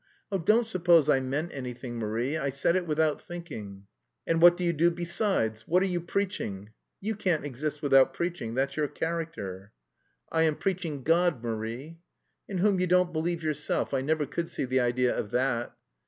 "Oh, 0.31 0.39
don't 0.39 0.65
suppose 0.65 1.09
I 1.09 1.19
meant 1.19 1.51
anything, 1.53 1.99
Marie. 1.99 2.35
I 2.35 2.49
said 2.49 2.75
it 2.75 2.87
without 2.87 3.21
thinking." 3.21 3.85
"And 4.25 4.41
what 4.41 4.57
do 4.57 4.63
you 4.63 4.73
do 4.73 4.89
besides? 4.89 5.67
What 5.67 5.83
are 5.83 5.85
you 5.85 6.01
preaching? 6.01 6.71
You 7.01 7.13
can't 7.13 7.45
exist 7.45 7.83
without 7.83 8.11
preaching, 8.11 8.55
that's 8.55 8.75
your 8.75 8.87
character!" 8.87 9.73
"I 10.31 10.41
am 10.41 10.55
preaching 10.55 11.03
God, 11.03 11.43
Marie." 11.43 11.99
"In 12.49 12.57
whom 12.57 12.79
you 12.79 12.87
don't 12.87 13.13
believe 13.13 13.43
yourself. 13.43 13.93
I 13.93 14.01
never 14.01 14.25
could 14.25 14.49
see 14.49 14.65
the 14.65 14.79
idea 14.79 15.15
of 15.15 15.29
that." 15.29 15.77